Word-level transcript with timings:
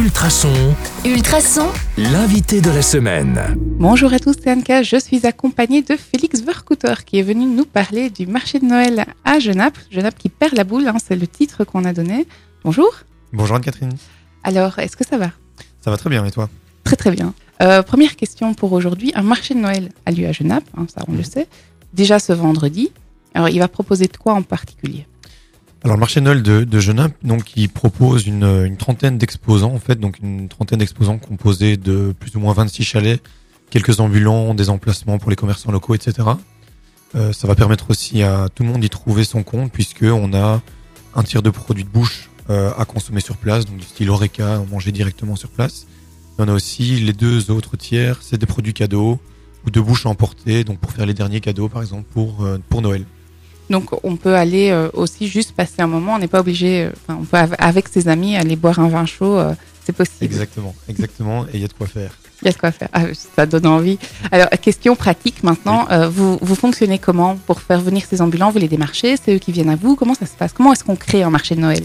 Ultrason, 0.00 0.74
Ultrason, 1.04 1.68
l'invité 1.98 2.62
de 2.62 2.70
la 2.70 2.80
semaine. 2.80 3.38
Bonjour 3.58 4.10
à 4.14 4.18
tous, 4.18 4.34
c'est 4.42 4.50
Anka. 4.50 4.82
Je 4.82 4.96
suis 4.96 5.26
accompagnée 5.26 5.82
de 5.82 5.94
Félix 5.94 6.40
Vercouter 6.40 6.94
qui 7.04 7.18
est 7.18 7.22
venu 7.22 7.44
nous 7.44 7.66
parler 7.66 8.08
du 8.08 8.26
marché 8.26 8.60
de 8.60 8.64
Noël 8.64 9.04
à 9.26 9.38
Genappe. 9.40 9.76
Genappe 9.90 10.16
qui 10.16 10.30
perd 10.30 10.54
la 10.56 10.64
boule, 10.64 10.88
hein, 10.88 10.96
c'est 11.06 11.16
le 11.16 11.26
titre 11.26 11.64
qu'on 11.64 11.84
a 11.84 11.92
donné. 11.92 12.26
Bonjour. 12.64 12.90
Bonjour 13.34 13.56
Anne-Catherine. 13.56 13.92
Alors, 14.42 14.78
est-ce 14.78 14.96
que 14.96 15.06
ça 15.06 15.18
va? 15.18 15.32
Ça 15.82 15.90
va 15.90 15.98
très 15.98 16.08
bien 16.08 16.24
et 16.24 16.30
toi? 16.30 16.48
Très 16.82 16.96
très 16.96 17.10
bien. 17.10 17.34
Euh, 17.60 17.82
première 17.82 18.16
question 18.16 18.54
pour 18.54 18.72
aujourd'hui. 18.72 19.12
Un 19.14 19.22
marché 19.22 19.52
de 19.52 19.58
Noël 19.58 19.90
a 20.06 20.12
lieu 20.12 20.26
à 20.26 20.32
Genappe, 20.32 20.64
hein, 20.78 20.86
ça 20.88 21.04
on 21.08 21.12
le 21.12 21.24
sait. 21.24 21.46
Déjà 21.92 22.18
ce 22.18 22.32
vendredi. 22.32 22.90
Alors, 23.34 23.50
il 23.50 23.58
va 23.58 23.68
proposer 23.68 24.06
de 24.06 24.16
quoi 24.16 24.32
en 24.32 24.42
particulier? 24.42 25.06
Alors 25.82 25.96
le 25.96 26.00
marché 26.00 26.20
Noël 26.20 26.42
de, 26.42 26.64
de 26.64 26.78
Genappe, 26.78 27.14
donc 27.22 27.56
il 27.56 27.70
propose 27.70 28.26
une, 28.26 28.44
une 28.44 28.76
trentaine 28.76 29.16
d'exposants 29.16 29.72
en 29.72 29.78
fait, 29.78 29.98
donc 29.98 30.18
une 30.18 30.46
trentaine 30.48 30.78
d'exposants 30.78 31.16
composés 31.16 31.78
de 31.78 32.14
plus 32.18 32.36
ou 32.36 32.40
moins 32.40 32.52
26 32.52 32.84
chalets, 32.84 33.22
quelques 33.70 33.98
ambulants, 33.98 34.52
des 34.52 34.68
emplacements 34.68 35.18
pour 35.18 35.30
les 35.30 35.36
commerçants 35.36 35.72
locaux, 35.72 35.94
etc. 35.94 36.28
Euh, 37.14 37.32
ça 37.32 37.48
va 37.48 37.54
permettre 37.54 37.90
aussi 37.90 38.22
à 38.22 38.48
tout 38.54 38.62
le 38.62 38.68
monde 38.68 38.82
d'y 38.82 38.90
trouver 38.90 39.24
son 39.24 39.42
compte 39.42 39.72
puisque 39.72 40.02
on 40.04 40.34
a 40.34 40.60
un 41.14 41.22
tiers 41.22 41.42
de 41.42 41.48
produits 41.48 41.84
de 41.84 41.88
bouche 41.88 42.28
euh, 42.50 42.72
à 42.76 42.84
consommer 42.84 43.20
sur 43.20 43.38
place, 43.38 43.64
donc 43.64 43.78
du 43.78 43.84
style 43.84 44.10
Oreca, 44.10 44.62
manger 44.70 44.92
directement 44.92 45.34
sur 45.34 45.48
place. 45.48 45.86
On 46.36 46.46
a 46.46 46.52
aussi 46.52 47.00
les 47.00 47.14
deux 47.14 47.50
autres 47.50 47.78
tiers, 47.78 48.18
c'est 48.20 48.36
des 48.36 48.46
produits 48.46 48.74
cadeaux 48.74 49.18
ou 49.66 49.70
de 49.70 49.80
bouche 49.80 50.04
à 50.04 50.10
emporter, 50.10 50.62
donc 50.62 50.78
pour 50.78 50.92
faire 50.92 51.06
les 51.06 51.14
derniers 51.14 51.40
cadeaux 51.40 51.70
par 51.70 51.80
exemple 51.80 52.04
pour, 52.12 52.44
euh, 52.44 52.58
pour 52.68 52.82
Noël. 52.82 53.06
Donc, 53.70 53.90
on 54.04 54.16
peut 54.16 54.34
aller 54.34 54.70
euh, 54.70 54.88
aussi 54.92 55.28
juste 55.28 55.52
passer 55.52 55.80
un 55.80 55.86
moment. 55.86 56.14
On 56.14 56.18
n'est 56.18 56.28
pas 56.28 56.40
obligé, 56.40 56.84
euh, 56.84 56.90
on 57.08 57.24
peut 57.24 57.36
av- 57.38 57.54
avec 57.58 57.88
ses 57.88 58.08
amis 58.08 58.36
aller 58.36 58.56
boire 58.56 58.78
un 58.80 58.88
vin 58.88 59.06
chaud. 59.06 59.38
euh, 59.38 59.54
c'est 59.86 59.92
possible. 59.96 60.24
Exactement, 60.24 60.74
exactement, 60.88 61.46
et 61.46 61.50
il 61.54 61.60
y 61.60 61.64
a 61.64 61.68
de 61.68 61.72
quoi 61.72 61.86
faire. 61.86 62.10
Il 62.42 62.46
y 62.46 62.48
a 62.48 62.52
de 62.52 62.58
quoi 62.58 62.70
faire. 62.70 62.88
Ah, 62.92 63.04
ça 63.36 63.46
donne 63.46 63.66
envie. 63.66 63.98
Alors, 64.30 64.48
question 64.60 64.94
pratique 64.94 65.42
maintenant. 65.42 65.86
Vous, 66.10 66.38
vous 66.40 66.54
fonctionnez 66.54 66.98
comment 66.98 67.36
pour 67.46 67.60
faire 67.62 67.80
venir 67.80 68.02
ces 68.08 68.20
ambulants? 68.20 68.50
Vous 68.50 68.58
les 68.58 68.68
démarchez? 68.68 69.16
C'est 69.22 69.34
eux 69.34 69.38
qui 69.38 69.52
viennent 69.52 69.70
à 69.70 69.76
vous 69.76 69.96
Comment 69.96 70.14
ça 70.14 70.26
se 70.26 70.32
passe? 70.34 70.52
Comment 70.52 70.72
est-ce 70.74 70.84
qu'on 70.84 70.96
crée 70.96 71.22
un 71.22 71.30
marché 71.30 71.54
de 71.54 71.60
Noël? 71.60 71.82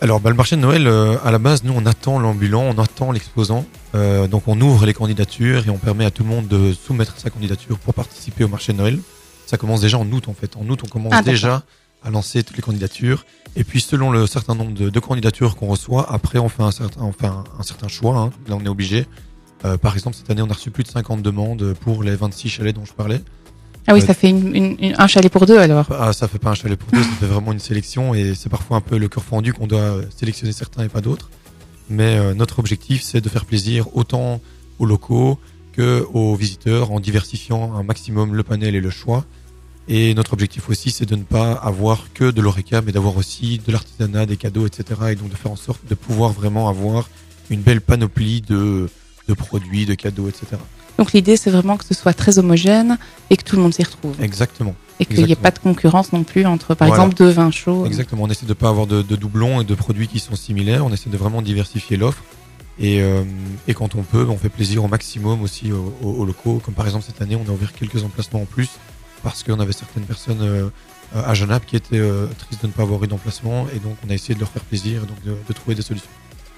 Alors, 0.00 0.20
bah, 0.20 0.30
le 0.30 0.36
marché 0.36 0.56
de 0.56 0.60
Noël, 0.62 0.86
euh, 0.86 1.16
à 1.24 1.30
la 1.30 1.38
base, 1.38 1.64
nous, 1.64 1.72
on 1.76 1.84
attend 1.86 2.18
l'ambulant, 2.18 2.62
on 2.62 2.78
attend 2.82 3.12
l'exposant. 3.12 3.64
Euh, 3.94 4.26
donc, 4.26 4.42
on 4.46 4.58
ouvre 4.60 4.84
les 4.86 4.94
candidatures 4.94 5.66
et 5.66 5.70
on 5.70 5.78
permet 5.78 6.04
à 6.06 6.10
tout 6.10 6.22
le 6.22 6.28
monde 6.30 6.48
de 6.48 6.72
soumettre 6.72 7.14
sa 7.18 7.30
candidature 7.30 7.78
pour 7.78 7.94
participer 7.94 8.44
au 8.44 8.48
marché 8.48 8.72
de 8.72 8.78
Noël. 8.78 8.98
Ça 9.46 9.56
commence 9.56 9.80
déjà 9.80 9.98
en 9.98 10.10
août, 10.10 10.28
en 10.28 10.34
fait. 10.34 10.56
En 10.56 10.68
août, 10.68 10.80
on 10.84 10.88
commence 10.88 11.12
Ah, 11.14 11.22
déjà 11.22 11.62
à 12.02 12.10
lancer 12.10 12.42
toutes 12.42 12.56
les 12.56 12.62
candidatures. 12.62 13.24
Et 13.56 13.64
puis, 13.64 13.80
selon 13.80 14.10
le 14.10 14.26
certain 14.26 14.54
nombre 14.54 14.72
de, 14.72 14.90
de 14.90 15.00
candidatures 15.00 15.56
qu'on 15.56 15.66
reçoit, 15.68 16.12
après, 16.12 16.38
on 16.38 16.48
fait 16.48 16.62
un 16.62 16.70
certain, 16.70 17.02
on 17.02 17.12
fait 17.12 17.26
un, 17.26 17.44
un 17.58 17.62
certain 17.62 17.88
choix. 17.88 18.16
hein. 18.18 18.30
Là, 18.48 18.56
on 18.60 18.64
est 18.64 18.68
obligé. 18.68 19.06
Euh, 19.64 19.76
par 19.78 19.94
exemple, 19.94 20.16
cette 20.16 20.28
année, 20.30 20.42
on 20.42 20.50
a 20.50 20.52
reçu 20.54 20.70
plus 20.70 20.82
de 20.84 20.88
50 20.88 21.22
demandes 21.22 21.74
pour 21.80 22.02
les 22.02 22.16
26 22.16 22.48
chalets 22.48 22.74
dont 22.74 22.84
je 22.84 22.92
parlais. 22.92 23.20
Ah 23.86 23.92
oui, 23.94 24.00
Ouais. 24.00 24.06
ça 24.06 24.14
fait 24.14 24.30
une- 24.30 24.54
une- 24.56 24.76
une- 24.80 24.94
un 24.98 25.06
chalet 25.06 25.30
pour 25.30 25.44
deux 25.46 25.58
alors. 25.58 25.86
Ah, 25.90 26.12
ça 26.14 26.26
fait 26.26 26.38
pas 26.38 26.50
un 26.50 26.54
chalet 26.54 26.78
pour 26.78 26.90
deux, 26.90 27.02
ça 27.02 27.08
fait 27.20 27.26
vraiment 27.26 27.52
une 27.52 27.58
sélection 27.58 28.14
et 28.14 28.34
c'est 28.34 28.48
parfois 28.48 28.78
un 28.78 28.80
peu 28.80 28.96
le 28.96 29.08
cœur 29.08 29.22
fendu 29.22 29.52
qu'on 29.52 29.66
doit 29.66 29.78
euh, 29.80 30.02
sélectionner 30.16 30.52
certains 30.52 30.84
et 30.84 30.88
pas 30.88 31.02
d'autres. 31.02 31.28
Mais 31.90 32.16
euh, 32.18 32.32
notre 32.34 32.58
objectif, 32.60 33.02
c'est 33.02 33.20
de 33.20 33.28
faire 33.28 33.44
plaisir 33.44 33.94
autant 33.94 34.40
aux 34.78 34.86
locaux 34.86 35.38
que 35.76 36.06
aux 36.12 36.34
visiteurs 36.34 36.92
en 36.92 37.00
diversifiant 37.00 37.74
un 37.74 37.82
maximum 37.82 38.34
le 38.34 38.42
panel 38.42 38.74
et 38.74 38.80
le 38.80 38.90
choix. 38.90 39.24
Et 39.86 40.14
notre 40.14 40.32
objectif 40.32 40.70
aussi, 40.70 40.90
c'est 40.90 41.04
de 41.04 41.14
ne 41.16 41.24
pas 41.24 41.52
avoir 41.52 42.12
que 42.14 42.30
de 42.30 42.40
l'oreca, 42.40 42.80
mais 42.80 42.92
d'avoir 42.92 43.16
aussi 43.18 43.60
de 43.66 43.70
l'artisanat, 43.70 44.24
des 44.24 44.36
cadeaux, 44.38 44.66
etc. 44.66 44.84
Et 45.10 45.14
donc 45.14 45.28
de 45.30 45.36
faire 45.36 45.52
en 45.52 45.56
sorte 45.56 45.80
de 45.88 45.94
pouvoir 45.94 46.32
vraiment 46.32 46.68
avoir 46.68 47.08
une 47.50 47.60
belle 47.60 47.82
panoplie 47.82 48.40
de, 48.40 48.88
de 49.28 49.34
produits, 49.34 49.84
de 49.84 49.94
cadeaux, 49.94 50.28
etc. 50.28 50.56
Donc, 50.96 51.12
l'idée, 51.12 51.36
c'est 51.36 51.50
vraiment 51.50 51.76
que 51.76 51.84
ce 51.84 51.92
soit 51.92 52.12
très 52.14 52.38
homogène 52.38 52.98
et 53.28 53.36
que 53.36 53.42
tout 53.42 53.56
le 53.56 53.62
monde 53.62 53.74
s'y 53.74 53.82
retrouve. 53.82 54.14
Exactement. 54.22 54.74
Et 55.00 55.06
qu'il 55.06 55.24
n'y 55.26 55.32
ait 55.32 55.36
pas 55.36 55.50
de 55.50 55.58
concurrence 55.58 56.12
non 56.12 56.22
plus 56.22 56.46
entre, 56.46 56.74
par 56.74 56.86
Voilà. 56.86 57.02
exemple, 57.02 57.16
deux 57.18 57.30
vins 57.30 57.50
chauds. 57.50 57.84
Exactement, 57.84 58.22
on 58.22 58.28
essaie 58.28 58.46
de 58.46 58.54
pas 58.54 58.68
avoir 58.68 58.86
de, 58.86 59.02
de 59.02 59.16
doublons 59.16 59.60
et 59.60 59.64
de 59.64 59.74
produits 59.74 60.06
qui 60.06 60.20
sont 60.20 60.36
similaires, 60.36 60.86
on 60.86 60.92
essaie 60.92 61.10
de 61.10 61.16
vraiment 61.16 61.42
diversifier 61.42 61.96
l'offre. 61.96 62.22
Et, 62.78 63.00
euh, 63.02 63.22
et 63.68 63.74
quand 63.74 63.94
on 63.94 64.02
peut, 64.02 64.26
on 64.28 64.36
fait 64.36 64.48
plaisir 64.48 64.82
au 64.84 64.88
maximum 64.88 65.42
aussi 65.42 65.70
aux, 65.72 65.94
aux- 66.02 66.10
aux 66.12 66.24
locaux. 66.24 66.60
Comme 66.64 66.74
par 66.74 66.86
exemple 66.86 67.04
cette 67.06 67.22
année, 67.22 67.36
on 67.36 67.48
a 67.48 67.52
ouvert 67.52 67.72
quelques 67.72 68.02
emplacements 68.02 68.42
en 68.42 68.46
plus 68.46 68.68
parce 69.22 69.42
qu'on 69.42 69.60
avait 69.60 69.72
certaines 69.72 70.04
personnes 70.04 70.40
euh, 70.42 70.68
à 71.14 71.32
Genappe 71.34 71.66
qui 71.66 71.76
étaient 71.76 71.98
euh, 71.98 72.26
tristes 72.38 72.62
de 72.62 72.66
ne 72.66 72.72
pas 72.72 72.82
avoir 72.82 73.02
eu 73.04 73.06
d'emplacement 73.06 73.66
et 73.74 73.78
donc 73.78 73.96
on 74.06 74.10
a 74.10 74.14
essayé 74.14 74.34
de 74.34 74.40
leur 74.40 74.50
faire 74.50 74.62
plaisir 74.64 75.04
et 75.04 75.06
donc 75.06 75.22
de, 75.24 75.36
de 75.48 75.52
trouver 75.52 75.74
des 75.76 75.82
solutions. 75.82 76.08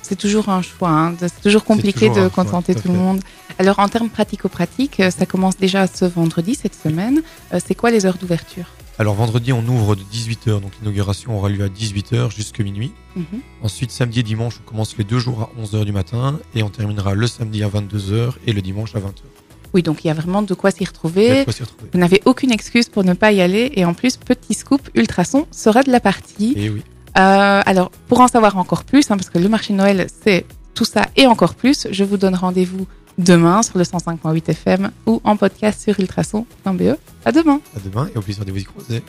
C'est 0.00 0.16
toujours 0.16 0.48
un 0.48 0.62
choix. 0.62 0.88
hein. 0.88 1.14
C'est 1.20 1.42
toujours 1.42 1.64
compliqué 1.64 2.06
toujours 2.08 2.14
de 2.14 2.20
choix, 2.30 2.44
contenter 2.44 2.74
tout 2.74 2.82
tout 2.82 2.88
le 2.88 2.94
monde. 2.94 3.20
Alors, 3.58 3.78
en 3.78 3.88
termes 3.88 4.08
pratico-pratiques, 4.08 5.02
ça 5.14 5.26
commence 5.26 5.58
déjà 5.58 5.86
ce 5.86 6.06
vendredi, 6.06 6.54
cette 6.54 6.74
semaine. 6.74 7.20
C'est 7.66 7.74
quoi 7.74 7.90
les 7.90 8.06
heures 8.06 8.16
d'ouverture? 8.16 8.64
Alors 9.00 9.14
vendredi, 9.14 9.52
on 9.52 9.64
ouvre 9.66 9.94
de 9.94 10.02
18h, 10.02 10.60
donc 10.60 10.72
l'inauguration 10.80 11.36
aura 11.36 11.48
lieu 11.48 11.62
à 11.62 11.68
18h 11.68 12.34
jusqu'à 12.34 12.64
minuit. 12.64 12.92
Mhm. 13.14 13.24
Ensuite, 13.62 13.92
samedi 13.92 14.20
et 14.20 14.22
dimanche, 14.24 14.60
on 14.60 14.68
commence 14.68 14.96
les 14.98 15.04
deux 15.04 15.20
jours 15.20 15.42
à 15.42 15.50
11h 15.62 15.84
du 15.84 15.92
matin 15.92 16.40
et 16.56 16.64
on 16.64 16.68
terminera 16.68 17.14
le 17.14 17.26
samedi 17.28 17.62
à 17.62 17.68
22h 17.68 18.32
et 18.46 18.52
le 18.52 18.60
dimanche 18.60 18.96
à 18.96 18.98
20h. 18.98 19.22
Oui, 19.72 19.82
donc 19.82 20.04
il 20.04 20.08
y 20.08 20.10
a 20.10 20.14
vraiment 20.14 20.42
de 20.42 20.52
quoi 20.54 20.72
s'y 20.72 20.84
retrouver. 20.84 21.44
Vous 21.92 21.98
n'avez 21.98 22.22
aucune 22.24 22.50
excuse 22.50 22.88
pour 22.88 23.04
ne 23.04 23.12
pas 23.12 23.30
y 23.30 23.40
aller. 23.40 23.70
Et 23.74 23.84
en 23.84 23.94
plus, 23.94 24.16
petit 24.16 24.54
scoop, 24.54 24.80
Ultrason 24.94 25.46
sera 25.52 25.82
de 25.84 25.92
la 25.92 26.00
partie. 26.00 26.54
Et 26.56 26.68
oui. 26.68 26.82
Euh, 27.18 27.60
alors, 27.64 27.90
pour 28.08 28.20
en 28.20 28.28
savoir 28.28 28.56
encore 28.56 28.82
plus, 28.84 29.10
hein, 29.10 29.16
parce 29.16 29.30
que 29.30 29.38
le 29.38 29.48
marché 29.48 29.72
de 29.74 29.78
Noël, 29.78 30.06
c'est 30.24 30.44
tout 30.74 30.84
ça 30.84 31.06
et 31.16 31.26
encore 31.26 31.54
plus, 31.54 31.86
je 31.90 32.04
vous 32.04 32.16
donne 32.16 32.34
rendez-vous 32.34 32.86
demain 33.18 33.62
sur 33.62 33.78
le 33.78 33.84
105.8 33.84 34.50
FM 34.50 34.90
ou 35.06 35.20
en 35.24 35.36
podcast 35.36 35.82
sur 35.82 35.98
ultrason.be. 36.00 36.96
À 37.24 37.32
demain 37.32 37.60
À 37.76 37.80
demain 37.84 38.08
et 38.14 38.18
au 38.18 38.22
plaisir 38.22 38.44
de 38.44 38.52
vous 38.52 38.58
y 38.58 38.64
croiser. 38.64 39.02